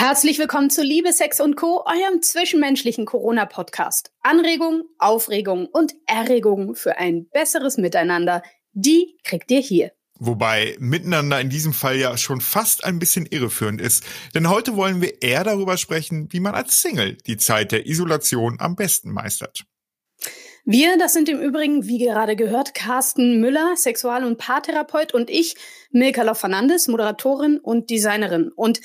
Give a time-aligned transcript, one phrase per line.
[0.00, 4.10] Herzlich willkommen zu Liebe, Sex und Co., eurem zwischenmenschlichen Corona-Podcast.
[4.22, 8.42] Anregungen, Aufregungen und Erregungen für ein besseres Miteinander,
[8.72, 9.92] die kriegt ihr hier.
[10.18, 14.02] Wobei miteinander in diesem Fall ja schon fast ein bisschen irreführend ist.
[14.34, 18.56] Denn heute wollen wir eher darüber sprechen, wie man als Single die Zeit der Isolation
[18.58, 19.66] am besten meistert.
[20.64, 25.56] Wir, das sind im Übrigen, wie gerade gehört, Carsten Müller, Sexual- und Paartherapeut und ich,
[25.90, 28.50] Milka Loff Fernandes, Moderatorin und Designerin.
[28.56, 28.80] Und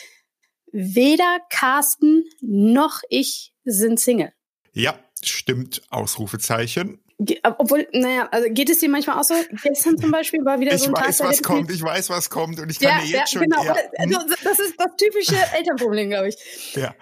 [0.76, 4.34] weder Carsten noch ich sind Single.
[4.74, 7.00] Ja, stimmt, Ausrufezeichen.
[7.44, 9.36] Obwohl, naja, also geht es dir manchmal auch so?
[9.64, 11.30] Gestern zum Beispiel war wieder ich so ein weiß, Tag.
[11.30, 13.62] was kommt, ich weiß, was kommt und ich kann ja, mir jetzt ja, schon genau.
[13.62, 16.76] Also, das ist das typische Elternproblem, glaube ich.
[16.76, 16.94] Ja.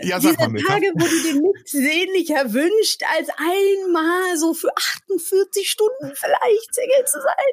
[0.00, 0.62] Ja, sag Diese mal.
[0.62, 7.04] Tage, wo du dir nichts sehnlicher wünscht, als einmal so für 48 Stunden vielleicht Single
[7.04, 7.52] zu sein.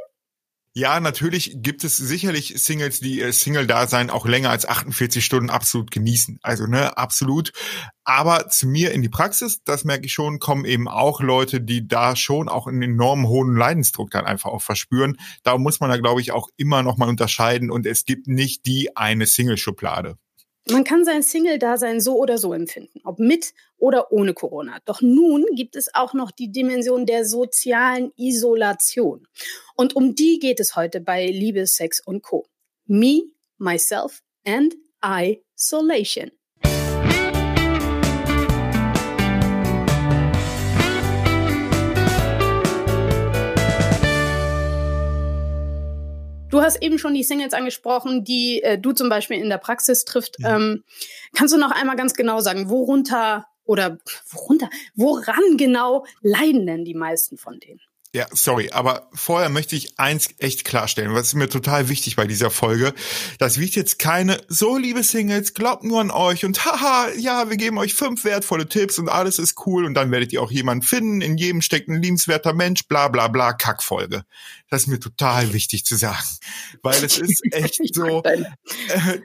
[0.76, 5.90] Ja, natürlich gibt es sicherlich Singles, die ihr Single-Dasein auch länger als 48 Stunden absolut
[5.90, 6.40] genießen.
[6.44, 7.52] Also, ne, absolut.
[8.04, 11.88] Aber zu mir in die Praxis, das merke ich schon, kommen eben auch Leute, die
[11.88, 15.18] da schon auch einen enorm hohen Leidensdruck dann einfach auch verspüren.
[15.44, 18.66] Da muss man da, glaube ich, auch immer noch mal unterscheiden und es gibt nicht
[18.68, 20.18] die eine Single-Schublade.
[20.72, 24.80] Man kann sein Single-Dasein so oder so empfinden, ob mit oder ohne Corona.
[24.86, 29.28] Doch nun gibt es auch noch die Dimension der sozialen Isolation.
[29.76, 32.48] Und um die geht es heute bei Liebe, Sex und Co.
[32.86, 33.24] Me,
[33.58, 36.32] myself and isolation.
[46.60, 50.04] Du hast eben schon die Singles angesprochen, die äh, du zum Beispiel in der Praxis
[50.04, 50.36] trifft.
[50.40, 50.58] Ja.
[50.58, 50.84] Ähm,
[51.34, 53.98] kannst du noch einmal ganz genau sagen, worunter oder
[54.30, 57.80] worunter, woran genau leiden denn die meisten von denen?
[58.12, 62.26] Ja, sorry, aber vorher möchte ich eins echt klarstellen, was ist mir total wichtig bei
[62.26, 62.96] dieser Folge.
[63.38, 67.58] Das wiegt jetzt keine, so liebe Singles, glaubt nur an euch und haha, ja, wir
[67.58, 70.82] geben euch fünf wertvolle Tipps und alles ist cool und dann werdet ihr auch jemanden
[70.82, 74.24] finden, in jedem steckt ein liebenswerter Mensch, bla bla bla, Kackfolge.
[74.72, 76.18] Das ist mir total wichtig zu sagen,
[76.82, 78.44] weil es ist echt so, äh,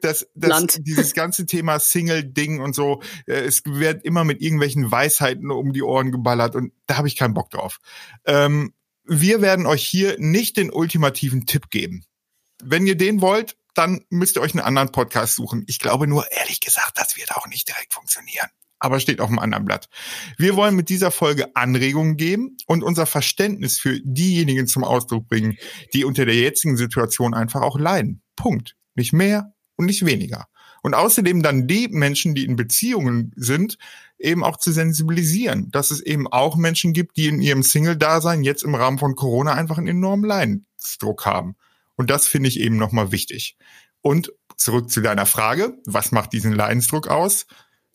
[0.03, 5.51] dass, dass dieses ganze Thema Single-Ding und so, äh, es wird immer mit irgendwelchen Weisheiten
[5.51, 7.79] um die Ohren geballert und da habe ich keinen Bock drauf.
[8.27, 8.75] Ähm,
[9.05, 12.05] wir werden euch hier nicht den ultimativen Tipp geben.
[12.63, 15.65] Wenn ihr den wollt, dann müsst ihr euch einen anderen Podcast suchen.
[15.67, 18.49] Ich glaube nur, ehrlich gesagt, das wird auch nicht direkt funktionieren.
[18.79, 19.89] Aber steht auf dem anderen Blatt.
[20.37, 25.57] Wir wollen mit dieser Folge Anregungen geben und unser Verständnis für diejenigen zum Ausdruck bringen,
[25.93, 28.23] die unter der jetzigen Situation einfach auch leiden.
[28.37, 28.77] Punkt.
[28.95, 30.49] Nicht mehr und nicht weniger.
[30.85, 33.79] Und außerdem dann die Menschen, die in Beziehungen sind,
[34.19, 38.65] eben auch zu sensibilisieren, dass es eben auch Menschen gibt, die in ihrem Single-Dasein jetzt
[38.65, 41.57] im Rahmen von Corona einfach einen enormen Leidensdruck haben.
[41.97, 43.57] Und das finde ich eben nochmal wichtig.
[44.03, 47.47] Und zurück zu deiner Frage, was macht diesen Leidensdruck aus?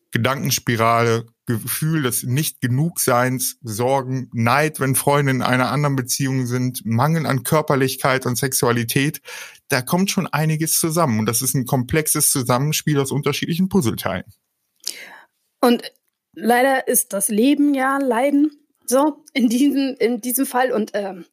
[0.10, 7.44] Gedankenspirale, Gefühl des Nicht-Genugseins, Sorgen, Neid, wenn Freunde in einer anderen Beziehung sind, Mangel an
[7.44, 9.22] Körperlichkeit und Sexualität,
[9.68, 11.20] da kommt schon einiges zusammen.
[11.20, 14.26] Und das ist ein komplexes Zusammenspiel aus unterschiedlichen Puzzleteilen.
[15.62, 15.92] Und
[16.34, 18.52] leider ist das Leben ja Leiden.
[18.86, 20.72] So, in diesem, in diesem Fall.
[20.72, 21.26] Und ähm,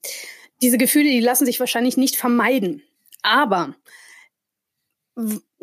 [0.63, 2.83] diese Gefühle, die lassen sich wahrscheinlich nicht vermeiden.
[3.23, 3.75] Aber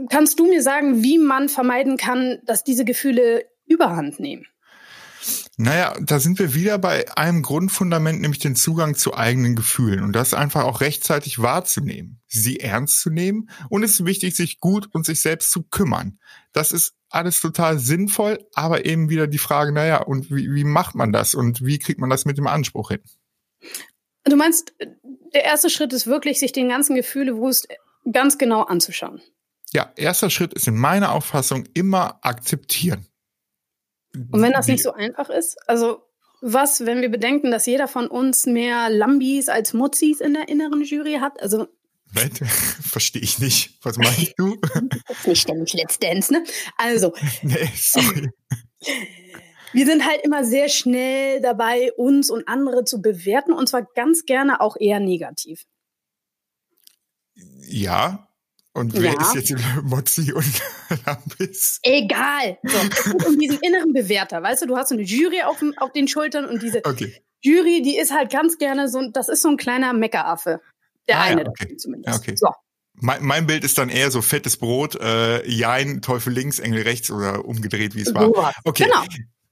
[0.10, 4.46] kannst du mir sagen, wie man vermeiden kann, dass diese Gefühle überhand nehmen?
[5.58, 10.14] Naja, da sind wir wieder bei einem Grundfundament, nämlich den Zugang zu eigenen Gefühlen und
[10.14, 14.90] das einfach auch rechtzeitig wahrzunehmen, sie ernst zu nehmen und es ist wichtig, sich gut
[14.92, 16.20] und sich selbst zu kümmern.
[16.52, 20.96] Das ist alles total sinnvoll, aber eben wieder die Frage, naja, und wie, wie macht
[20.96, 23.02] man das und wie kriegt man das mit dem Anspruch hin?
[24.24, 24.74] Du meinst,
[25.34, 27.68] der erste Schritt ist wirklich, sich den ganzen Gefühlewust
[28.12, 29.22] ganz genau anzuschauen.
[29.72, 33.08] Ja, erster Schritt ist in meiner Auffassung immer akzeptieren.
[34.14, 36.04] Und wenn das nicht so einfach ist, also
[36.42, 40.84] was, wenn wir bedenken, dass jeder von uns mehr Lambis als Mutzis in der inneren
[40.84, 41.42] Jury hat?
[41.42, 41.68] Also
[42.82, 43.80] verstehe ich nicht.
[43.82, 44.58] Was meinst du?
[45.08, 46.44] das ist nicht ständig Let's Dance, ne?
[46.78, 48.30] Also, nee, sorry.
[49.72, 54.26] wir sind halt immer sehr schnell dabei, uns und andere zu bewerten und zwar ganz
[54.26, 55.64] gerne auch eher negativ.
[57.62, 58.28] Ja.
[58.74, 59.22] Und wer Ja.
[59.22, 59.54] ist jetzt
[59.84, 60.46] Mozzi und
[61.06, 61.80] Lambis?
[61.84, 62.58] Egal.
[62.64, 64.42] So, es geht um diesen inneren Bewerter.
[64.42, 67.22] Weißt du, du hast so eine Jury auf, auf den Schultern und diese Okay.
[67.42, 70.62] Jury, die ist halt ganz gerne so, das ist so ein kleiner Meckeraffe.
[71.08, 71.54] Der Ah ja, eine okay.
[71.66, 72.16] davon zumindest.
[72.16, 72.36] Ja, okay.
[72.38, 72.48] So.
[72.96, 77.12] Mein, mein Bild ist dann eher so fettes Brot, äh, Jein, Teufel links, Engel rechts
[77.12, 78.54] oder umgedreht, wie es war.
[78.64, 78.86] Okay.
[78.86, 79.04] Genau.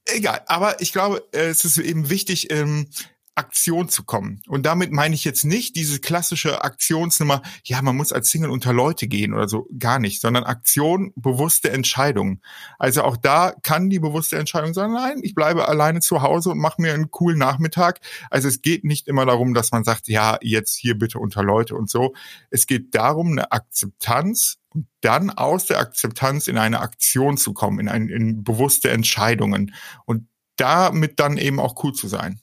[0.06, 2.88] Egal, aber ich glaube, äh, es ist eben wichtig, ähm,
[3.34, 4.42] Aktion zu kommen.
[4.46, 8.74] Und damit meine ich jetzt nicht diese klassische Aktionsnummer, ja, man muss als Single unter
[8.74, 12.42] Leute gehen oder so, gar nicht, sondern Aktion, bewusste Entscheidungen.
[12.78, 16.58] Also auch da kann die bewusste Entscheidung sein, nein, ich bleibe alleine zu Hause und
[16.58, 18.00] mache mir einen coolen Nachmittag.
[18.30, 21.74] Also es geht nicht immer darum, dass man sagt, ja, jetzt hier bitte unter Leute
[21.74, 22.12] und so.
[22.50, 27.80] Es geht darum, eine Akzeptanz und dann aus der Akzeptanz in eine Aktion zu kommen,
[27.80, 29.74] in, ein, in bewusste Entscheidungen
[30.04, 32.41] und damit dann eben auch cool zu sein.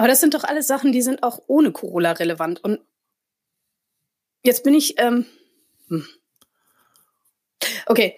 [0.00, 2.64] Aber das sind doch alles Sachen, die sind auch ohne Corolla relevant.
[2.64, 2.80] Und
[4.42, 4.98] jetzt bin ich.
[4.98, 5.26] Ähm,
[5.88, 6.06] hm.
[7.84, 8.16] okay.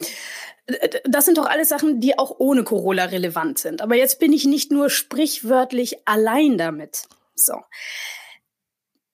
[1.02, 3.82] Das sind doch alles Sachen, die auch ohne Corolla relevant sind.
[3.82, 7.08] Aber jetzt bin ich nicht nur sprichwörtlich allein damit.
[7.34, 7.60] So.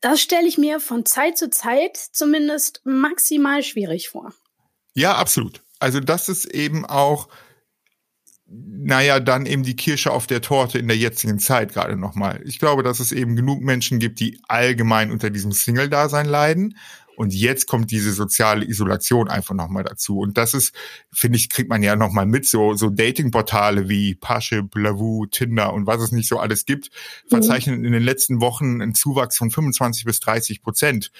[0.02, 4.34] Das stelle ich mir von Zeit zu Zeit zumindest maximal schwierig vor.
[4.92, 5.62] Ja, absolut.
[5.78, 7.28] Also das ist eben auch
[8.50, 12.40] naja, dann eben die Kirsche auf der Torte in der jetzigen Zeit gerade nochmal.
[12.44, 16.76] Ich glaube, dass es eben genug Menschen gibt, die allgemein unter diesem Single-Dasein leiden.
[17.18, 20.20] Und jetzt kommt diese soziale Isolation einfach nochmal dazu.
[20.20, 20.72] Und das ist,
[21.12, 25.86] finde ich, kriegt man ja nochmal mit, so, so Dating-Portale wie Parship, Lavu, Tinder und
[25.86, 26.90] was es nicht so alles gibt,
[27.24, 27.28] mhm.
[27.28, 31.10] verzeichnen in den letzten Wochen einen Zuwachs von 25 bis 30 Prozent.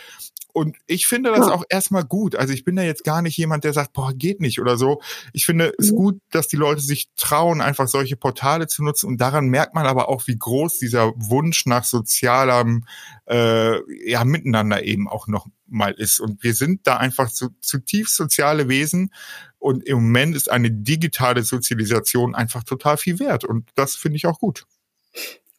[0.53, 1.55] Und ich finde das ja.
[1.55, 2.35] auch erstmal gut.
[2.35, 5.01] Also ich bin da jetzt gar nicht jemand, der sagt, boah, geht nicht oder so.
[5.33, 5.97] Ich finde es mhm.
[5.97, 9.07] gut, dass die Leute sich trauen, einfach solche Portale zu nutzen.
[9.07, 12.85] Und daran merkt man aber auch, wie groß dieser Wunsch nach sozialem
[13.27, 16.19] äh, ja, Miteinander eben auch noch mal ist.
[16.19, 19.13] Und wir sind da einfach so, zutiefst soziale Wesen.
[19.59, 23.45] Und im Moment ist eine digitale Sozialisation einfach total viel wert.
[23.45, 24.65] Und das finde ich auch gut.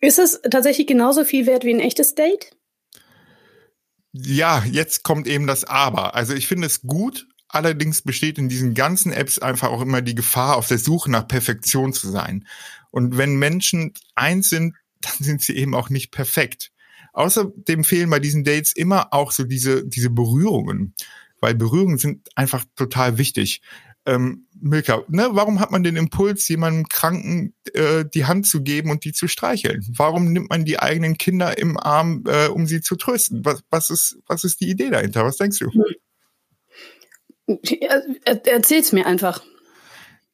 [0.02, 2.52] Ist es tatsächlich genauso viel wert wie ein echtes Date?
[4.12, 6.16] Ja, jetzt kommt eben das Aber.
[6.16, 10.16] Also ich finde es gut, allerdings besteht in diesen ganzen Apps einfach auch immer die
[10.16, 12.48] Gefahr, auf der Suche nach Perfektion zu sein.
[12.92, 16.72] Und wenn Menschen eins sind, dann sind sie eben auch nicht perfekt.
[17.14, 20.94] Außerdem fehlen bei diesen Dates immer auch so diese, diese Berührungen,
[21.40, 23.62] weil Berührungen sind einfach total wichtig
[24.10, 28.92] ähm, Milka, ne, warum hat man den Impuls, jemandem Kranken äh, die Hand zu geben
[28.92, 29.86] und die zu streicheln?
[29.96, 33.46] Warum nimmt man die eigenen Kinder im Arm, äh, um sie zu trösten?
[33.46, 35.24] Was, was, ist, was ist die Idee dahinter?
[35.24, 35.72] Was denkst du?
[38.24, 39.44] Erzähl's mir einfach.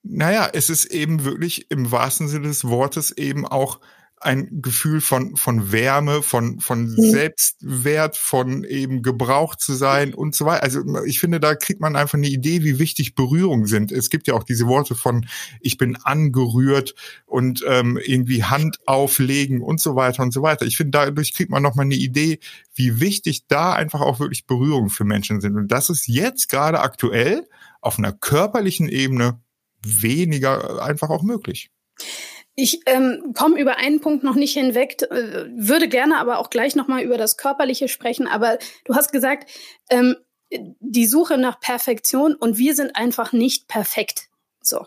[0.03, 3.79] Naja, es ist eben wirklich im wahrsten Sinne des Wortes eben auch
[4.21, 7.11] ein Gefühl von, von Wärme, von, von mhm.
[7.11, 10.63] Selbstwert, von eben gebraucht zu sein und so weiter.
[10.63, 13.91] Also ich finde, da kriegt man einfach eine Idee, wie wichtig Berührungen sind.
[13.91, 15.27] Es gibt ja auch diese Worte von
[15.59, 16.95] ich bin angerührt
[17.25, 20.65] und ähm, irgendwie Hand auflegen und so weiter und so weiter.
[20.65, 22.39] Ich finde, dadurch kriegt man nochmal eine Idee,
[22.73, 25.55] wie wichtig da einfach auch wirklich Berührungen für Menschen sind.
[25.55, 27.47] Und das ist jetzt gerade aktuell
[27.81, 29.39] auf einer körperlichen Ebene
[29.83, 31.69] weniger einfach auch möglich.
[32.55, 36.75] Ich ähm, komme über einen Punkt noch nicht hinweg, äh, würde gerne aber auch gleich
[36.75, 38.27] nochmal über das Körperliche sprechen.
[38.27, 39.49] Aber du hast gesagt,
[39.89, 40.15] ähm,
[40.51, 44.27] die Suche nach Perfektion und wir sind einfach nicht perfekt.
[44.61, 44.85] So,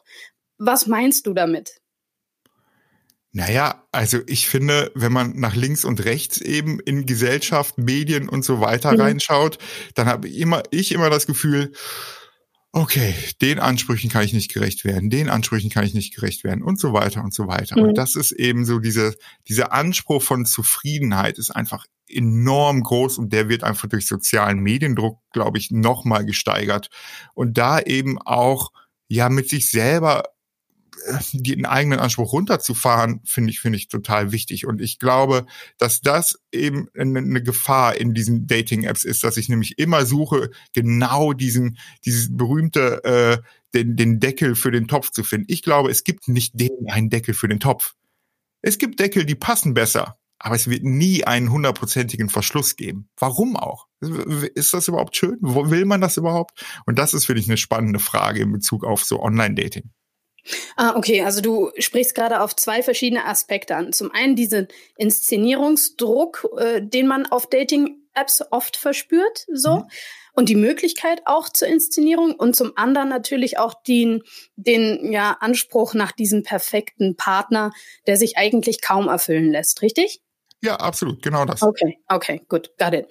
[0.57, 1.81] was meinst du damit?
[3.33, 8.45] Naja, also ich finde, wenn man nach links und rechts eben in Gesellschaft, Medien und
[8.45, 9.01] so weiter mhm.
[9.01, 9.59] reinschaut,
[9.95, 11.73] dann habe ich immer, ich immer das Gefühl,
[12.79, 16.63] okay, den Ansprüchen kann ich nicht gerecht werden, den Ansprüchen kann ich nicht gerecht werden
[16.63, 17.77] und so weiter und so weiter.
[17.77, 17.89] Mhm.
[17.89, 19.15] Und das ist eben so diese,
[19.49, 25.21] dieser Anspruch von Zufriedenheit ist einfach enorm groß und der wird einfach durch sozialen Mediendruck,
[25.33, 26.89] glaube ich, nochmal gesteigert.
[27.35, 28.71] Und da eben auch
[29.09, 30.25] ja mit sich selber
[31.33, 34.67] den eigenen Anspruch runterzufahren, finde ich, finde ich total wichtig.
[34.67, 35.47] Und ich glaube,
[35.79, 41.33] dass das eben eine Gefahr in diesen Dating-Apps ist, dass ich nämlich immer suche, genau
[41.33, 43.39] diesen, dieses berühmte, äh,
[43.75, 45.47] den, den Deckel für den Topf zu finden.
[45.49, 47.95] Ich glaube, es gibt nicht den einen Deckel für den Topf.
[48.63, 50.19] Es gibt Deckel, die passen besser.
[50.41, 53.09] Aber es wird nie einen hundertprozentigen Verschluss geben.
[53.19, 53.89] Warum auch?
[54.55, 55.37] Ist das überhaupt schön?
[55.41, 56.65] Will man das überhaupt?
[56.87, 59.91] Und das ist, finde ich, eine spannende Frage in Bezug auf so Online-Dating.
[60.77, 63.93] Ah, okay, also du sprichst gerade auf zwei verschiedene Aspekte an.
[63.93, 69.77] Zum einen diesen Inszenierungsdruck, äh, den man auf Dating-Apps oft verspürt, so.
[69.77, 69.85] Mhm.
[70.35, 74.23] Und die Möglichkeit auch zur Inszenierung und zum anderen natürlich auch den,
[74.55, 77.73] den ja, Anspruch nach diesem perfekten Partner,
[78.07, 80.21] der sich eigentlich kaum erfüllen lässt, richtig?
[80.61, 81.63] Ja, absolut, genau das.
[81.63, 83.07] Okay, okay, gut, got it.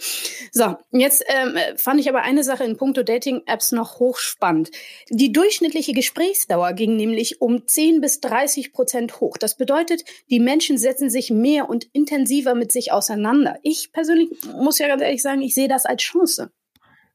[0.52, 4.70] So, jetzt ähm, fand ich aber eine Sache in puncto Dating-Apps noch hochspannend.
[5.10, 9.38] Die durchschnittliche Gesprächsdauer ging nämlich um 10 bis 30 Prozent hoch.
[9.38, 13.58] Das bedeutet, die Menschen setzen sich mehr und intensiver mit sich auseinander.
[13.64, 16.52] Ich persönlich muss ja ganz ehrlich sagen, ich sehe das als Chance.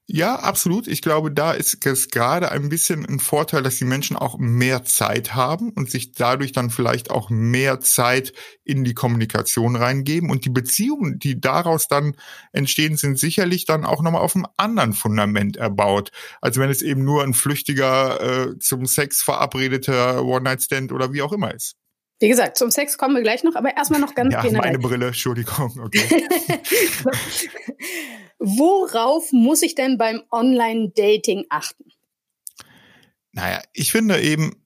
[0.09, 0.87] Ja, absolut.
[0.87, 4.83] Ich glaube, da ist es gerade ein bisschen ein Vorteil, dass die Menschen auch mehr
[4.83, 8.33] Zeit haben und sich dadurch dann vielleicht auch mehr Zeit
[8.65, 10.29] in die Kommunikation reingeben.
[10.29, 12.15] Und die Beziehungen, die daraus dann
[12.51, 16.11] entstehen, sind sicherlich dann auch nochmal auf einem anderen Fundament erbaut.
[16.41, 21.31] als wenn es eben nur ein flüchtiger, äh, zum Sex verabredeter One-Night-Stand oder wie auch
[21.31, 21.75] immer ist.
[22.19, 24.71] Wie gesagt, zum Sex kommen wir gleich noch, aber erstmal noch ganz ja, generell.
[24.71, 25.79] meine Brille, Entschuldigung.
[25.83, 26.23] Okay.
[28.39, 31.85] Worauf muss ich denn beim Online-Dating achten?
[33.31, 34.63] Naja, ich finde eben,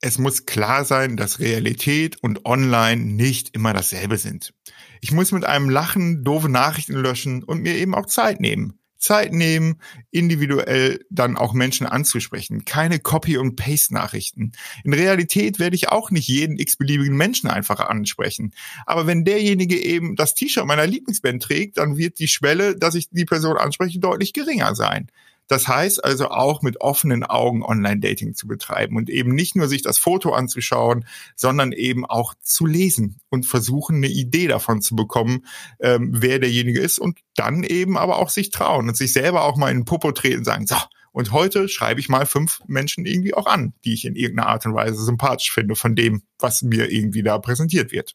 [0.00, 4.54] es muss klar sein, dass Realität und Online nicht immer dasselbe sind.
[5.00, 8.79] Ich muss mit einem Lachen doofe Nachrichten löschen und mir eben auch Zeit nehmen.
[9.00, 9.80] Zeit nehmen,
[10.10, 12.64] individuell dann auch Menschen anzusprechen.
[12.64, 14.52] Keine Copy- und Paste-Nachrichten.
[14.84, 18.52] In Realität werde ich auch nicht jeden x-beliebigen Menschen einfach ansprechen.
[18.86, 23.08] Aber wenn derjenige eben das T-Shirt meiner Lieblingsband trägt, dann wird die Schwelle, dass ich
[23.10, 25.08] die Person anspreche, deutlich geringer sein.
[25.50, 29.82] Das heißt also auch mit offenen Augen Online-Dating zu betreiben und eben nicht nur sich
[29.82, 31.04] das Foto anzuschauen,
[31.34, 35.44] sondern eben auch zu lesen und versuchen, eine Idee davon zu bekommen,
[35.80, 39.56] ähm, wer derjenige ist und dann eben aber auch sich trauen und sich selber auch
[39.56, 40.76] mal in den Popo treten und sagen, so,
[41.10, 44.66] und heute schreibe ich mal fünf Menschen irgendwie auch an, die ich in irgendeiner Art
[44.66, 48.14] und Weise sympathisch finde von dem, was mir irgendwie da präsentiert wird.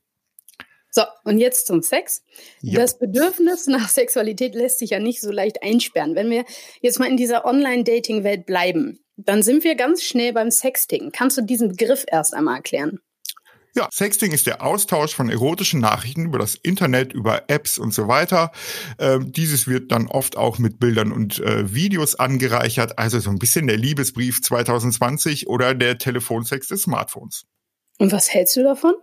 [0.97, 2.23] So, und jetzt zum Sex.
[2.61, 2.79] Ja.
[2.79, 6.15] Das Bedürfnis nach Sexualität lässt sich ja nicht so leicht einsperren.
[6.15, 6.45] Wenn wir
[6.79, 11.11] jetzt mal in dieser Online-Dating-Welt bleiben, dann sind wir ganz schnell beim Sexting.
[11.11, 12.99] Kannst du diesen Begriff erst einmal erklären?
[13.75, 18.07] Ja, Sexting ist der Austausch von erotischen Nachrichten über das Internet, über Apps und so
[18.07, 18.53] weiter.
[18.97, 23.39] Ähm, dieses wird dann oft auch mit Bildern und äh, Videos angereichert, also so ein
[23.39, 27.43] bisschen der Liebesbrief 2020 oder der Telefonsex des Smartphones.
[27.97, 28.93] Und was hältst du davon?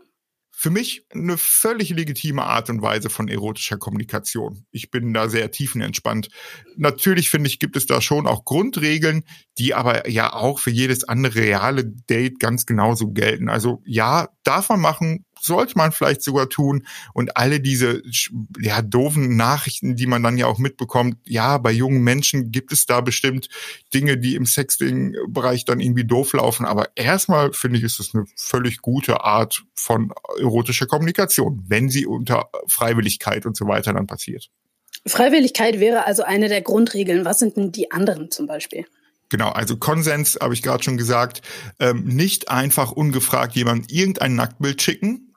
[0.55, 4.65] Für mich eine völlig legitime Art und Weise von erotischer Kommunikation.
[4.71, 6.29] Ich bin da sehr tiefenentspannt.
[6.77, 9.25] Natürlich finde ich, gibt es da schon auch Grundregeln,
[9.59, 13.49] die aber ja auch für jedes andere reale Date ganz genauso gelten.
[13.49, 16.87] Also ja, darf man machen, sollte man vielleicht sogar tun.
[17.15, 18.03] Und alle diese
[18.61, 22.87] ja, doofen Nachrichten, die man dann ja auch mitbekommt, ja, bei jungen Menschen gibt es
[22.87, 23.49] da bestimmt
[23.93, 26.67] Dinge, die im Sexting-Bereich dann irgendwie doof laufen.
[26.67, 32.07] Aber erstmal finde ich, ist das eine völlig gute Art von erotischer Kommunikation, wenn sie
[32.07, 34.49] unter Freiwilligkeit und so weiter dann passiert.
[35.07, 37.25] Freiwilligkeit wäre also eine der Grundregeln.
[37.25, 38.87] Was sind denn die anderen zum Beispiel?
[39.33, 41.41] Genau, also Konsens, habe ich gerade schon gesagt,
[41.81, 45.32] ähm, nicht einfach ungefragt jemand irgendein Nacktbild schicken,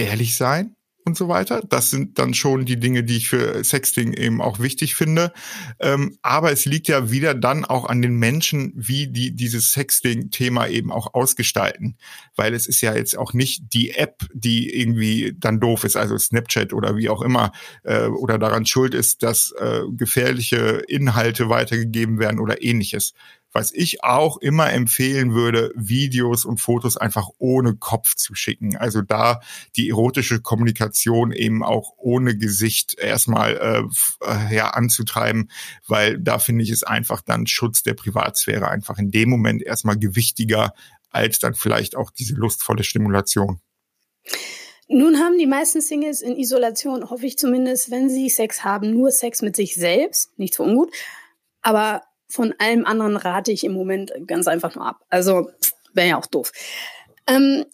[0.00, 1.62] ehrlich sein und so weiter.
[1.68, 5.32] Das sind dann schon die Dinge, die ich für Sexting eben auch wichtig finde.
[5.80, 10.68] Ähm, aber es liegt ja wieder dann auch an den Menschen, wie die dieses Sexting-Thema
[10.68, 11.96] eben auch ausgestalten.
[12.36, 16.16] Weil es ist ja jetzt auch nicht die App, die irgendwie dann doof ist, also
[16.16, 17.52] Snapchat oder wie auch immer,
[17.82, 23.14] äh, oder daran schuld ist, dass äh, gefährliche Inhalte weitergegeben werden oder ähnliches,
[23.52, 28.76] was ich auch immer empfehlen würde, Videos und Fotos einfach ohne Kopf zu schicken.
[28.76, 29.40] Also da
[29.76, 35.50] die erotische Kommunikation eben auch ohne Gesicht erstmal äh, äh, ja, anzutreiben,
[35.86, 39.98] weil da finde ich es einfach dann Schutz der Privatsphäre einfach in dem Moment erstmal
[39.98, 40.74] gewichtiger
[41.10, 43.60] als dann vielleicht auch diese lustvolle Stimulation.
[44.92, 49.12] Nun haben die meisten Singles in Isolation, hoffe ich zumindest, wenn sie Sex haben, nur
[49.12, 50.92] Sex mit sich selbst, nichts für ungut.
[51.62, 55.04] Aber von allem anderen rate ich im Moment ganz einfach nur ab.
[55.10, 55.50] Also
[55.92, 56.52] wäre ja auch doof.
[57.26, 57.66] Ähm,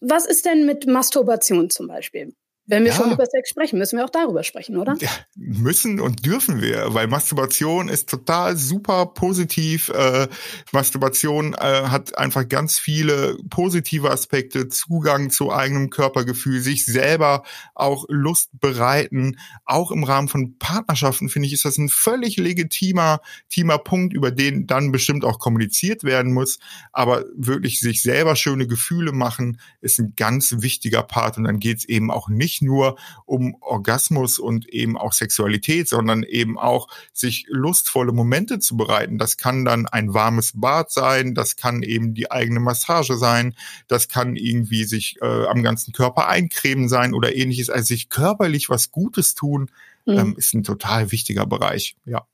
[0.00, 2.34] was ist denn mit Masturbation zum Beispiel?
[2.66, 2.96] Wenn wir ja.
[2.96, 4.96] schon über Sex sprechen, müssen wir auch darüber sprechen, oder?
[5.00, 9.88] Ja, müssen und dürfen wir, weil Masturbation ist total super positiv.
[9.90, 10.28] Äh,
[10.72, 17.42] Masturbation äh, hat einfach ganz viele positive Aspekte, Zugang zu eigenem Körpergefühl, sich selber
[17.74, 19.38] auch Lust bereiten.
[19.64, 23.20] Auch im Rahmen von Partnerschaften finde ich, ist das ein völlig legitimer,
[23.54, 26.58] legitimer Punkt, über den dann bestimmt auch kommuniziert werden muss.
[26.92, 31.78] Aber wirklich sich selber schöne Gefühle machen, ist ein ganz wichtiger Part und dann geht
[31.78, 32.96] es eben auch nicht nicht nur
[33.26, 39.18] um Orgasmus und eben auch Sexualität, sondern eben auch sich lustvolle Momente zu bereiten.
[39.18, 43.54] Das kann dann ein warmes Bad sein, das kann eben die eigene Massage sein,
[43.88, 47.70] das kann irgendwie sich äh, am ganzen Körper eincremen sein oder ähnliches.
[47.70, 49.70] Also sich körperlich was Gutes tun,
[50.06, 50.18] mhm.
[50.18, 52.26] ähm, ist ein total wichtiger Bereich, ja.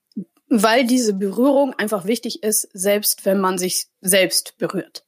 [0.52, 5.04] Weil diese Berührung einfach wichtig ist, selbst wenn man sich selbst berührt.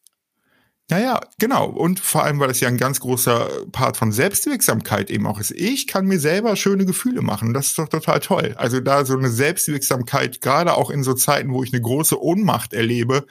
[0.92, 1.68] Naja, genau.
[1.68, 5.50] Und vor allem, weil das ja ein ganz großer Part von Selbstwirksamkeit eben auch ist.
[5.52, 7.54] Ich kann mir selber schöne Gefühle machen.
[7.54, 8.54] Das ist doch total toll.
[8.58, 12.75] Also da so eine Selbstwirksamkeit, gerade auch in so Zeiten, wo ich eine große Ohnmacht
[12.75, 13.26] erlebe,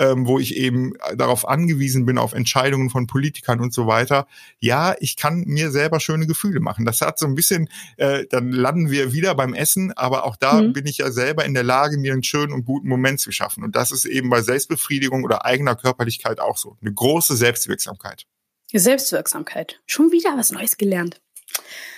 [0.00, 4.26] ähm, wo ich eben darauf angewiesen bin, auf Entscheidungen von Politikern und so weiter.
[4.58, 6.86] Ja, ich kann mir selber schöne Gefühle machen.
[6.86, 10.62] Das hat so ein bisschen, äh, dann landen wir wieder beim Essen, aber auch da
[10.62, 10.72] mhm.
[10.72, 13.62] bin ich ja selber in der Lage, mir einen schönen und guten Moment zu schaffen.
[13.62, 16.78] Und das ist eben bei Selbstbefriedigung oder eigener Körperlichkeit auch so.
[16.80, 18.26] Eine große Selbstwirksamkeit.
[18.72, 19.80] Selbstwirksamkeit.
[19.86, 21.20] Schon wieder was Neues gelernt.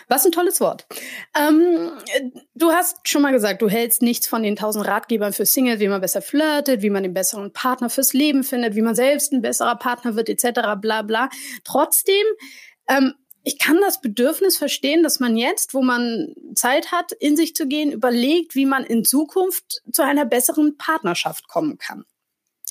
[0.08, 0.86] Was ein tolles Wort.
[1.34, 1.92] Ähm,
[2.54, 5.88] du hast schon mal gesagt, du hältst nichts von den tausend Ratgebern für Singles, wie
[5.88, 9.42] man besser flirtet, wie man den besseren Partner fürs Leben findet, wie man selbst ein
[9.42, 10.60] besserer Partner wird, etc.
[10.80, 11.30] bla bla.
[11.64, 12.26] Trotzdem,
[12.88, 17.54] ähm, ich kann das Bedürfnis verstehen, dass man jetzt, wo man Zeit hat, in sich
[17.54, 22.04] zu gehen, überlegt, wie man in Zukunft zu einer besseren Partnerschaft kommen kann.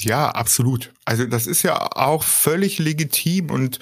[0.04, 0.94] Ja, absolut.
[1.06, 3.80] Also das ist ja auch völlig legitim und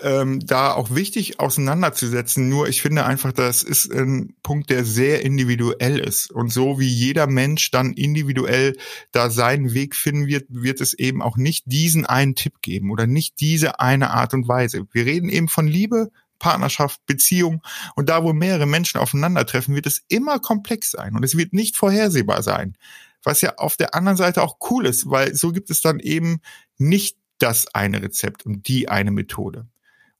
[0.00, 2.48] ähm, da auch wichtig auseinanderzusetzen.
[2.48, 6.30] Nur ich finde einfach, das ist ein Punkt, der sehr individuell ist.
[6.30, 8.76] Und so wie jeder Mensch dann individuell
[9.12, 13.06] da seinen Weg finden wird, wird es eben auch nicht diesen einen Tipp geben oder
[13.06, 14.86] nicht diese eine Art und Weise.
[14.92, 17.62] Wir reden eben von Liebe, Partnerschaft, Beziehung.
[17.94, 21.76] Und da, wo mehrere Menschen aufeinandertreffen, wird es immer komplex sein und es wird nicht
[21.76, 22.76] vorhersehbar sein
[23.22, 26.40] was ja auf der anderen Seite auch cool ist, weil so gibt es dann eben
[26.78, 29.66] nicht das eine Rezept und die eine Methode.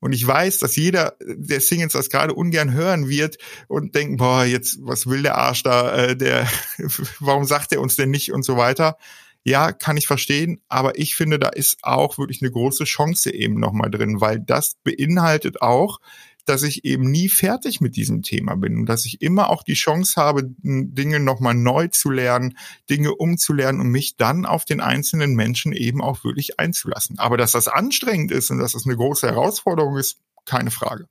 [0.01, 4.45] Und ich weiß, dass jeder der Singles das gerade ungern hören wird und denken, boah,
[4.45, 6.49] jetzt, was will der Arsch da, äh, der,
[7.21, 8.97] warum sagt er uns denn nicht und so weiter.
[9.45, 13.61] Ja, kann ich verstehen, aber ich finde, da ist auch wirklich eine große Chance eben
[13.61, 15.99] nochmal drin, weil das beinhaltet auch,
[16.45, 19.75] dass ich eben nie fertig mit diesem Thema bin und dass ich immer auch die
[19.75, 22.57] Chance habe, Dinge nochmal neu zu lernen,
[22.91, 27.19] Dinge umzulernen und mich dann auf den einzelnen Menschen eben auch wirklich einzulassen.
[27.19, 31.07] Aber dass das anstrengend ist und dass das eine große Herausforderung ist, keine Frage.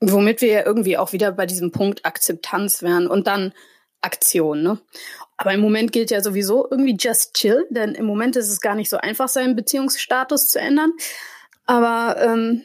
[0.00, 3.52] Womit wir ja irgendwie auch wieder bei diesem Punkt Akzeptanz wären und dann
[4.02, 4.78] Aktion, ne?
[5.36, 8.74] Aber im Moment gilt ja sowieso irgendwie just chill, denn im Moment ist es gar
[8.74, 10.92] nicht so einfach, seinen Beziehungsstatus zu ändern.
[11.66, 12.62] Aber ähm,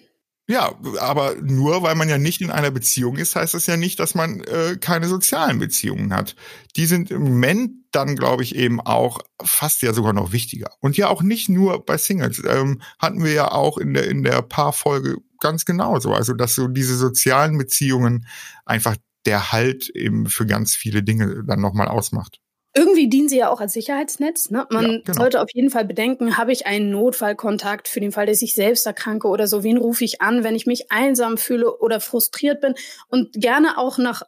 [0.50, 4.00] ja, aber nur weil man ja nicht in einer Beziehung ist, heißt das ja nicht,
[4.00, 6.36] dass man äh, keine sozialen Beziehungen hat.
[6.76, 10.72] Die sind im Moment dann, glaube ich, eben auch fast ja sogar noch wichtiger.
[10.80, 12.42] Und ja auch nicht nur bei Singles.
[12.44, 16.14] Ähm, hatten wir ja auch in der, in der Paarfolge ganz genauso.
[16.14, 18.26] Also, dass so diese sozialen Beziehungen
[18.66, 18.96] einfach
[19.28, 22.40] der Halt eben für ganz viele Dinge dann nochmal ausmacht.
[22.76, 24.52] Irgendwie dienen sie ja auch als Sicherheitsnetz.
[24.52, 24.68] Ne?
[24.70, 25.14] Man ja, genau.
[25.14, 28.86] sollte auf jeden Fall bedenken, habe ich einen Notfallkontakt für den Fall, dass ich selbst
[28.86, 29.64] erkranke oder so?
[29.64, 32.76] Wen rufe ich an, wenn ich mich einsam fühle oder frustriert bin?
[33.08, 34.22] Und gerne auch nach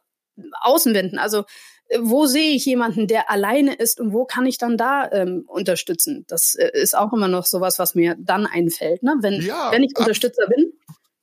[0.62, 1.18] außen wenden.
[1.18, 1.44] Also
[1.88, 5.44] äh, wo sehe ich jemanden, der alleine ist und wo kann ich dann da ähm,
[5.46, 6.24] unterstützen?
[6.28, 9.02] Das äh, ist auch immer noch sowas, was mir dann einfällt.
[9.02, 9.14] Ne?
[9.20, 10.72] Wenn, ja, wenn ich Unterstützer bin,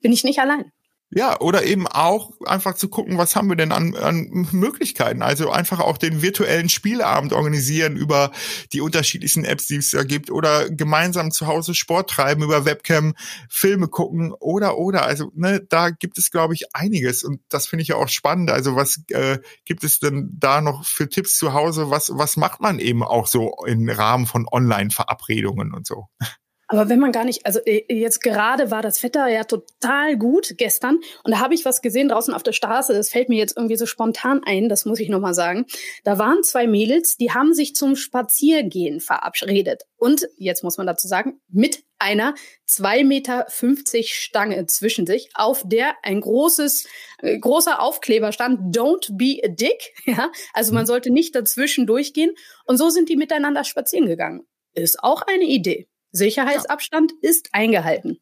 [0.02, 0.72] bin ich nicht allein.
[1.12, 5.24] Ja, oder eben auch einfach zu gucken, was haben wir denn an, an Möglichkeiten.
[5.24, 8.32] Also einfach auch den virtuellen Spielabend organisieren über
[8.74, 13.16] die unterschiedlichsten Apps, die es da gibt, oder gemeinsam zu Hause Sport treiben über Webcam,
[13.50, 15.04] Filme gucken oder oder.
[15.08, 18.52] Also ne, da gibt es, glaube ich, einiges und das finde ich ja auch spannend.
[18.52, 21.90] Also was äh, gibt es denn da noch für Tipps zu Hause?
[21.90, 26.06] Was was macht man eben auch so im Rahmen von Online-Verabredungen und so?
[26.72, 30.54] Aber wenn man gar nicht, also äh, jetzt gerade war das Wetter ja total gut
[30.58, 33.58] gestern und da habe ich was gesehen draußen auf der Straße, das fällt mir jetzt
[33.58, 35.66] irgendwie so spontan ein, das muss ich nochmal sagen.
[36.04, 39.84] Da waren zwei Mädels, die haben sich zum Spaziergehen verabredet.
[39.98, 42.36] Und jetzt muss man dazu sagen, mit einer
[42.70, 43.48] 2,50 Meter
[44.04, 46.88] Stange zwischen sich, auf der ein großes,
[47.24, 49.94] äh, großer Aufkleber stand, Don't be a dick.
[50.06, 52.32] Ja, also man sollte nicht dazwischen durchgehen.
[52.66, 54.48] Und so sind die miteinander spazieren gegangen.
[54.74, 55.88] Ist auch eine Idee.
[56.12, 57.30] Sicherheitsabstand ja.
[57.30, 58.20] ist eingehalten.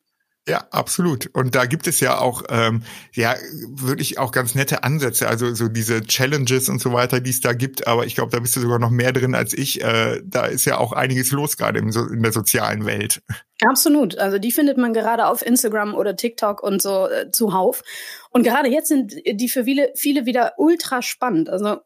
[0.47, 1.29] Ja, absolut.
[1.33, 3.35] Und da gibt es ja auch, ähm, ja,
[3.67, 7.51] wirklich auch ganz nette Ansätze, also so diese Challenges und so weiter, die es da
[7.51, 7.85] gibt.
[7.85, 9.83] Aber ich glaube, da bist du sogar noch mehr drin als ich.
[9.83, 13.21] Äh, da ist ja auch einiges los gerade im, so, in der sozialen Welt.
[13.61, 14.17] Absolut.
[14.17, 17.83] Also die findet man gerade auf Instagram oder TikTok und so äh, zuhauf.
[18.29, 21.49] Und gerade jetzt sind die für viele, viele wieder ultra spannend.
[21.49, 21.79] Also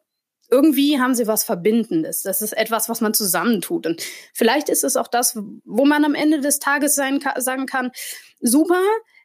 [0.52, 2.22] irgendwie haben sie was Verbindendes.
[2.22, 3.86] Das ist etwas, was man zusammentut.
[3.86, 4.02] Und
[4.34, 7.90] vielleicht ist es auch das, wo man am Ende des Tages sein, sagen kann,
[8.40, 8.82] super,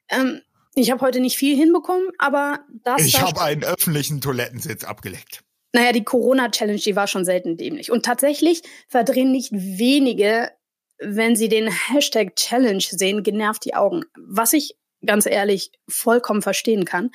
[0.10, 0.42] ähm,
[0.76, 3.02] ich habe heute nicht viel hinbekommen, aber das.
[3.02, 5.44] Ich habe einen öffentlichen Toilettensitz abgeleckt.
[5.74, 7.92] Naja, die Corona-Challenge, die war schon selten dämlich.
[7.92, 10.52] Und tatsächlich verdrehen nicht wenige,
[11.00, 14.06] wenn sie den Hashtag Challenge sehen, genervt die Augen.
[14.16, 17.12] Was ich ganz ehrlich vollkommen verstehen kann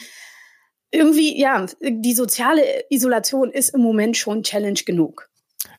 [0.92, 5.28] irgendwie, ja, die soziale Isolation ist im Moment schon Challenge genug.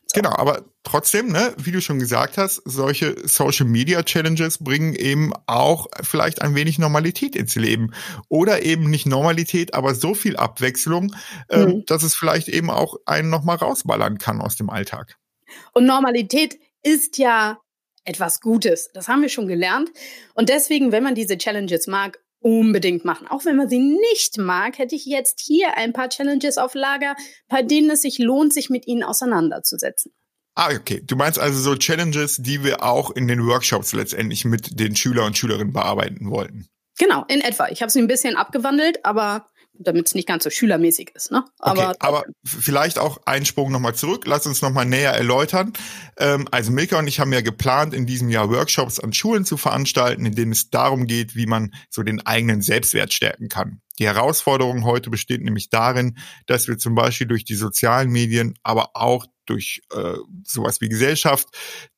[0.06, 0.20] So.
[0.20, 5.32] Genau, aber trotzdem, ne, wie du schon gesagt hast, solche Social Media Challenges bringen eben
[5.46, 7.92] auch vielleicht ein wenig Normalität ins Leben.
[8.28, 11.14] Oder eben nicht Normalität, aber so viel Abwechslung,
[11.48, 11.84] äh, mhm.
[11.86, 15.16] dass es vielleicht eben auch einen nochmal rausballern kann aus dem Alltag.
[15.72, 17.58] Und Normalität ist ja
[18.04, 18.90] etwas Gutes.
[18.92, 19.90] Das haben wir schon gelernt.
[20.34, 23.26] Und deswegen, wenn man diese Challenges mag, unbedingt machen.
[23.26, 27.16] Auch wenn man sie nicht mag, hätte ich jetzt hier ein paar Challenges auf Lager,
[27.48, 30.12] bei denen es sich lohnt, sich mit ihnen auseinanderzusetzen.
[30.54, 31.02] Ah, okay.
[31.04, 35.24] Du meinst also so Challenges, die wir auch in den Workshops letztendlich mit den Schüler
[35.24, 36.68] und Schülerinnen bearbeiten wollten.
[36.98, 37.68] Genau, in etwa.
[37.70, 39.48] Ich habe sie ein bisschen abgewandelt, aber
[39.78, 41.30] damit es nicht ganz so schülermäßig ist.
[41.30, 41.44] Ne?
[41.58, 44.24] Aber, okay, aber vielleicht auch einen Sprung nochmal zurück.
[44.26, 45.72] Lass uns nochmal näher erläutern.
[46.16, 49.56] Ähm, also Milka und ich haben ja geplant, in diesem Jahr Workshops an Schulen zu
[49.56, 53.80] veranstalten, in denen es darum geht, wie man so den eigenen Selbstwert stärken kann.
[53.98, 58.90] Die Herausforderung heute besteht nämlich darin, dass wir zum Beispiel durch die sozialen Medien, aber
[58.94, 61.48] auch durch äh, sowas wie Gesellschaft,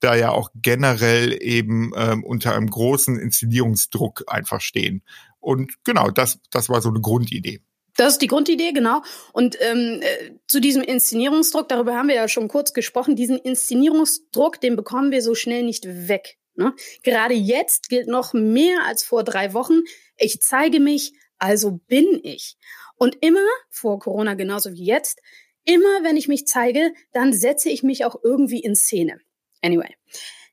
[0.00, 5.02] da ja auch generell eben ähm, unter einem großen Inszenierungsdruck einfach stehen.
[5.40, 7.60] Und genau, das, das war so eine Grundidee.
[7.96, 9.02] Das ist die Grundidee, genau.
[9.32, 14.60] Und ähm, äh, zu diesem Inszenierungsdruck, darüber haben wir ja schon kurz gesprochen, diesen Inszenierungsdruck,
[14.60, 16.36] den bekommen wir so schnell nicht weg.
[16.56, 16.74] Ne?
[17.02, 19.80] Gerade jetzt gilt noch mehr als vor drei Wochen,
[20.16, 22.56] ich zeige mich, also bin ich.
[22.96, 25.20] Und immer, vor Corona genauso wie jetzt,
[25.66, 29.20] immer wenn ich mich zeige, dann setze ich mich auch irgendwie in Szene.
[29.62, 29.94] Anyway,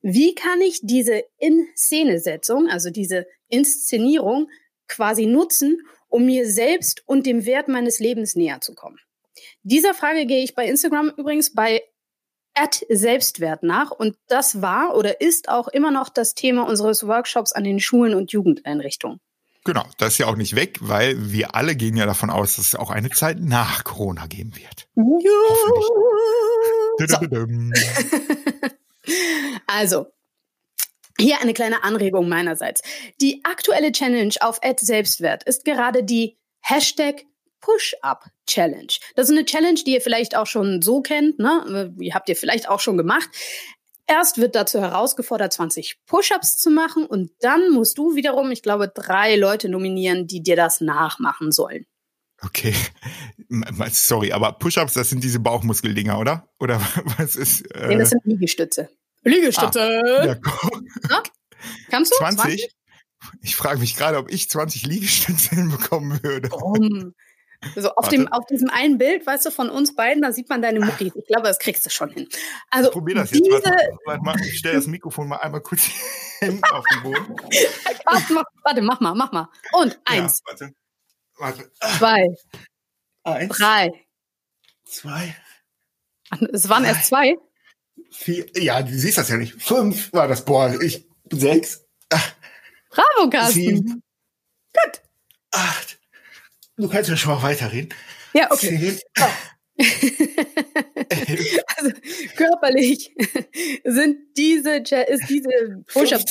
[0.02, 4.50] wie kann ich diese In-Szene-Setzung, also diese Inszenierung
[4.90, 9.00] quasi nutzen, um mir selbst und dem Wert meines Lebens näher zu kommen?
[9.64, 11.84] Dieser Frage gehe ich bei Instagram übrigens bei
[12.54, 17.54] at Selbstwert nach und das war oder ist auch immer noch das Thema unseres Workshops
[17.54, 19.20] an den Schulen und Jugendeinrichtungen.
[19.66, 22.68] Genau, das ist ja auch nicht weg, weil wir alle gehen ja davon aus, dass
[22.68, 24.90] es auch eine Zeit nach Corona geben wird.
[24.96, 25.32] Ja.
[29.68, 30.08] also,
[31.18, 32.82] hier eine kleine Anregung meinerseits.
[33.22, 37.24] Die aktuelle Challenge auf Ad Selbstwert ist gerade die Hashtag
[37.62, 38.94] Push-Up Challenge.
[39.16, 41.94] Das ist eine Challenge, die ihr vielleicht auch schon so kennt, ne?
[41.98, 43.30] Die habt ihr vielleicht auch schon gemacht.
[44.08, 48.92] Erst wird dazu herausgefordert, 20 Push-ups zu machen und dann musst du wiederum, ich glaube,
[48.94, 51.86] drei Leute nominieren, die dir das nachmachen sollen.
[52.42, 52.76] Okay,
[53.92, 56.50] sorry, aber Push-ups, das sind diese Bauchmuskeldinger, oder?
[56.60, 56.80] Oder
[57.18, 57.62] was ist?
[57.74, 57.88] Äh...
[57.88, 58.90] Nee, das sind Liegestütze.
[59.24, 59.82] Liegestütze.
[59.82, 60.38] Ah, ja,
[61.10, 61.24] Na?
[61.90, 62.42] Kannst du 20?
[62.42, 62.70] 20?
[63.42, 66.52] Ich frage mich gerade, ob ich 20 Liegestütze hinbekommen würde.
[66.52, 67.14] Warum?
[67.76, 70.62] So auf dem, auf diesem einen Bild, weißt du, von uns beiden, da sieht man
[70.62, 71.14] deine Muckis.
[71.16, 72.28] Ich glaube, das kriegst du schon hin.
[72.70, 73.46] Also, ich probier das jetzt.
[73.46, 73.64] Diese...
[74.06, 75.90] Warte, warte, ich stelle das Mikrofon mal einmal kurz
[76.42, 77.36] auf den Boden.
[78.64, 79.50] warte, mach mal, mach mal.
[79.74, 80.42] Und eins.
[80.46, 80.74] Ja, warte.
[81.38, 81.72] Warte.
[81.98, 82.28] Zwei.
[83.24, 83.58] Eins.
[83.58, 83.92] Drei.
[84.86, 85.36] Zwei.
[86.52, 87.38] Es waren drei, erst zwei.
[88.12, 88.46] Vier.
[88.56, 89.62] Ja, du siehst das ja nicht.
[89.62, 90.46] Fünf war das.
[90.46, 91.08] Boah, ich.
[91.32, 91.86] Sechs.
[92.90, 93.54] Bravo, Carsten.
[93.54, 94.04] Sieben.
[94.74, 95.02] Gut.
[95.52, 96.00] Acht.
[96.78, 97.94] Du kannst ja schon mal weiterreden.
[98.34, 98.98] Ja, okay.
[99.20, 99.24] Oh.
[101.78, 101.92] also
[102.36, 103.16] körperlich
[103.84, 106.22] sind diese ist diese Push-up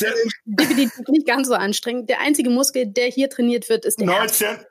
[0.44, 2.08] definitiv nicht ganz so anstrengend.
[2.08, 4.46] Der einzige Muskel, der hier trainiert wird, ist der 19.
[4.46, 4.64] Herz.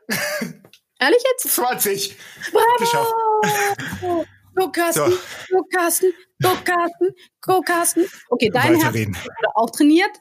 [1.00, 1.54] Ehrlich jetzt?
[1.54, 2.16] 20.
[2.52, 4.26] Bravo!
[4.54, 5.18] Go Carsten, so.
[5.56, 8.06] go Carsten, go Carsten, go Carsten.
[8.30, 10.12] Okay, dein Herz wurde auch trainiert.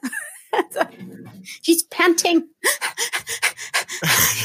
[1.63, 2.49] He's panting.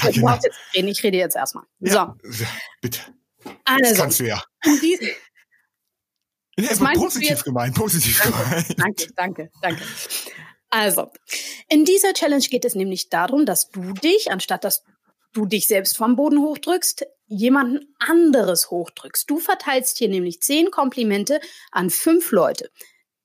[0.03, 0.35] ja, genau.
[0.35, 0.89] jetzt reden.
[0.89, 1.65] Ich rede jetzt erstmal.
[1.81, 2.45] Ja, so.
[2.81, 3.01] Bitte.
[3.65, 4.43] Also, das kannst du ja.
[6.59, 8.79] Ja, positiv gemeint, positiv gemeint.
[8.79, 9.83] Danke, danke, danke.
[10.71, 11.11] Also,
[11.69, 14.83] in dieser Challenge geht es nämlich darum, dass du dich, anstatt dass
[15.33, 19.29] du dich selbst vom Boden hochdrückst, jemanden anderes hochdrückst.
[19.29, 21.41] Du verteilst hier nämlich zehn Komplimente
[21.73, 22.71] an fünf Leute.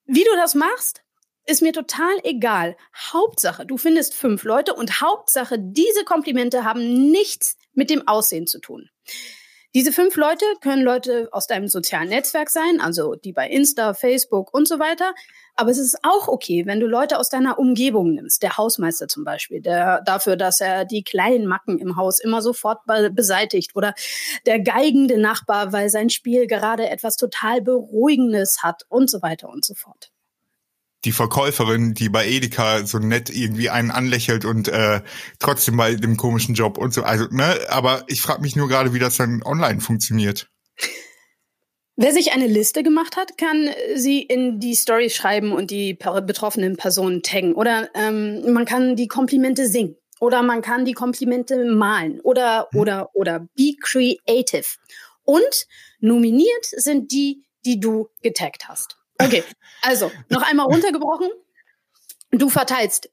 [0.05, 1.01] Wie du das machst,
[1.45, 2.77] ist mir total egal.
[2.95, 8.59] Hauptsache, du findest fünf Leute und Hauptsache, diese Komplimente haben nichts mit dem Aussehen zu
[8.59, 8.89] tun.
[9.73, 14.53] Diese fünf Leute können Leute aus deinem sozialen Netzwerk sein, also die bei Insta, Facebook
[14.53, 15.13] und so weiter.
[15.55, 18.43] Aber es ist auch okay, wenn du Leute aus deiner Umgebung nimmst.
[18.43, 22.79] Der Hausmeister zum Beispiel, der dafür, dass er die kleinen Macken im Haus immer sofort
[23.11, 23.73] beseitigt.
[23.73, 23.93] Oder
[24.45, 29.63] der geigende Nachbar, weil sein Spiel gerade etwas total Beruhigendes hat und so weiter und
[29.63, 30.11] so fort
[31.05, 35.01] die Verkäuferin, die bei Edeka so nett irgendwie einen anlächelt und äh,
[35.39, 37.03] trotzdem bei dem komischen Job und so.
[37.03, 40.47] Also, ne, aber ich frage mich nur gerade, wie das dann online funktioniert.
[41.95, 46.77] Wer sich eine Liste gemacht hat, kann sie in die Story schreiben und die betroffenen
[46.77, 47.53] Personen taggen.
[47.53, 49.97] Oder ähm, man kann die Komplimente singen.
[50.19, 52.21] Oder man kann die Komplimente malen.
[52.21, 52.79] Oder, hm.
[52.79, 54.65] oder, oder be creative.
[55.23, 55.67] Und
[55.99, 58.97] nominiert sind die, die du getaggt hast.
[59.19, 59.43] Okay,
[59.81, 61.29] also noch einmal runtergebrochen.
[62.31, 63.09] Du verteilst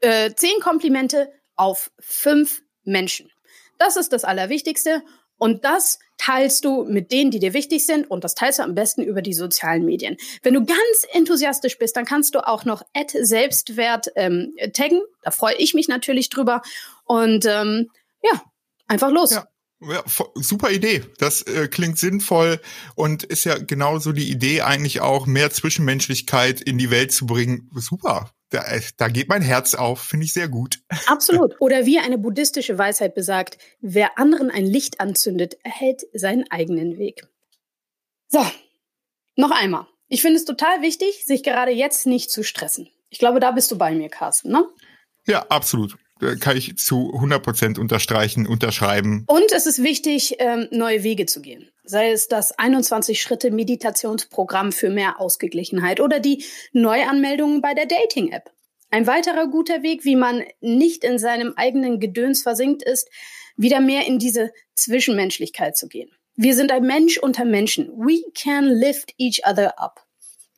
[0.00, 3.30] äh, zehn Komplimente auf fünf Menschen.
[3.78, 5.02] Das ist das Allerwichtigste.
[5.38, 8.76] Und das teilst du mit denen, die dir wichtig sind und das teilst du am
[8.76, 10.16] besten über die sozialen Medien.
[10.42, 15.00] Wenn du ganz enthusiastisch bist, dann kannst du auch noch Selbstwert ähm, taggen.
[15.22, 16.62] Da freue ich mich natürlich drüber.
[17.04, 17.90] Und ähm,
[18.22, 18.40] ja,
[18.86, 19.32] einfach los.
[19.32, 19.48] Ja.
[19.88, 21.02] Ja, super Idee.
[21.18, 22.60] Das äh, klingt sinnvoll
[22.94, 27.68] und ist ja genauso die Idee eigentlich auch, mehr Zwischenmenschlichkeit in die Welt zu bringen.
[27.74, 28.30] Super.
[28.50, 30.78] Da, äh, da geht mein Herz auf, finde ich sehr gut.
[31.06, 31.56] Absolut.
[31.60, 37.26] Oder wie eine buddhistische Weisheit besagt, wer anderen ein Licht anzündet, erhält seinen eigenen Weg.
[38.28, 38.44] So,
[39.36, 39.86] noch einmal.
[40.08, 42.88] Ich finde es total wichtig, sich gerade jetzt nicht zu stressen.
[43.08, 44.66] Ich glaube, da bist du bei mir, Carsten, ne?
[45.26, 45.96] Ja, absolut.
[46.22, 49.24] Äh, kann ich zu 100 Prozent unterstreichen, unterschreiben.
[49.26, 51.68] Und es ist wichtig, ähm, neue Wege zu gehen.
[51.84, 58.50] Sei es das 21 Schritte Meditationsprogramm für mehr Ausgeglichenheit oder die Neuanmeldungen bei der Dating-App.
[58.90, 63.08] Ein weiterer guter Weg, wie man nicht in seinem eigenen Gedöns versinkt ist,
[63.56, 66.10] wieder mehr in diese Zwischenmenschlichkeit zu gehen.
[66.36, 67.88] Wir sind ein Mensch unter Menschen.
[67.96, 70.06] We can lift each other up.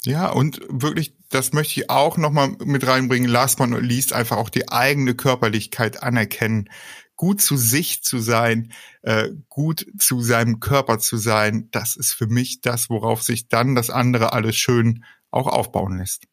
[0.06, 4.36] Ja, und wirklich, das möchte ich auch nochmal mit reinbringen, last but not least, einfach
[4.36, 6.70] auch die eigene Körperlichkeit anerkennen.
[7.16, 12.26] Gut zu sich zu sein, äh, gut zu seinem Körper zu sein, das ist für
[12.26, 16.24] mich das, worauf sich dann das andere alles schön auch aufbauen lässt.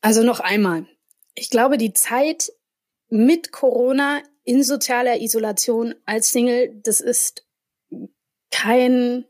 [0.00, 0.86] Also noch einmal.
[1.34, 2.50] Ich glaube, die Zeit
[3.08, 7.44] mit Corona in sozialer Isolation als Single, das ist
[8.50, 9.24] kein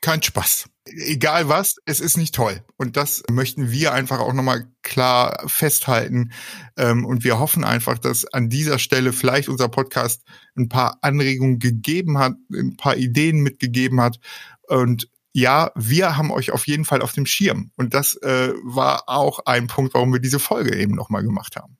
[0.00, 0.68] kein Spaß.
[0.84, 2.64] Egal was, es ist nicht toll.
[2.76, 6.32] Und das möchten wir einfach auch nochmal klar festhalten.
[6.76, 10.22] Ähm, und wir hoffen einfach, dass an dieser Stelle vielleicht unser Podcast
[10.56, 14.18] ein paar Anregungen gegeben hat, ein paar Ideen mitgegeben hat.
[14.66, 17.70] Und ja, wir haben euch auf jeden Fall auf dem Schirm.
[17.76, 21.78] Und das äh, war auch ein Punkt, warum wir diese Folge eben nochmal gemacht haben.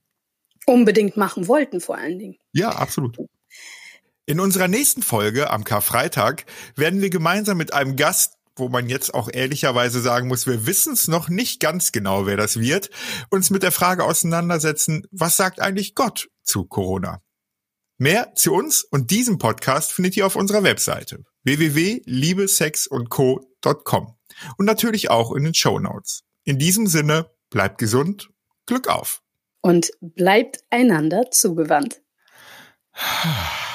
[0.64, 2.36] Unbedingt machen wollten, vor allen Dingen.
[2.52, 3.18] Ja, absolut.
[4.24, 9.14] In unserer nächsten Folge am Karfreitag werden wir gemeinsam mit einem Gast wo man jetzt
[9.14, 12.90] auch ehrlicherweise sagen muss, wir wissen es noch nicht ganz genau, wer das wird,
[13.30, 17.22] uns mit der Frage auseinandersetzen, was sagt eigentlich Gott zu Corona?
[17.98, 24.14] Mehr zu uns und diesem Podcast findet ihr auf unserer Webseite www.liebesexundco.com
[24.56, 26.22] und natürlich auch in den Show Notes.
[26.44, 28.30] In diesem Sinne, bleibt gesund,
[28.66, 29.22] Glück auf.
[29.60, 32.00] Und bleibt einander zugewandt.